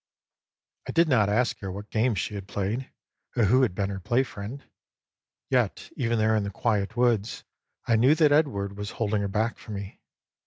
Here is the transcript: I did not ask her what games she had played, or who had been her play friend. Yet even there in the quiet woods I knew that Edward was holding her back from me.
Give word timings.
I 0.87 0.93
did 0.93 1.07
not 1.07 1.29
ask 1.29 1.59
her 1.59 1.71
what 1.71 1.91
games 1.91 2.17
she 2.17 2.33
had 2.33 2.47
played, 2.47 2.91
or 3.35 3.43
who 3.43 3.61
had 3.61 3.75
been 3.75 3.91
her 3.91 3.99
play 3.99 4.23
friend. 4.23 4.63
Yet 5.47 5.91
even 5.95 6.17
there 6.17 6.35
in 6.35 6.41
the 6.43 6.49
quiet 6.49 6.97
woods 6.97 7.43
I 7.85 7.97
knew 7.97 8.15
that 8.15 8.31
Edward 8.31 8.75
was 8.77 8.89
holding 8.93 9.21
her 9.21 9.27
back 9.27 9.59
from 9.59 9.75
me. 9.75 9.99